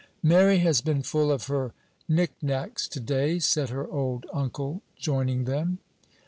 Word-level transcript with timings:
"Mary 0.23 0.57
has 0.57 0.81
been 0.81 1.03
full 1.03 1.31
of 1.31 1.45
her 1.45 1.75
knickknacks 2.09 2.87
to 2.87 2.99
day," 2.99 3.37
said 3.37 3.69
her 3.69 3.87
old 3.87 4.25
uncle, 4.33 4.81
joining 4.97 5.43
them. 5.43 5.77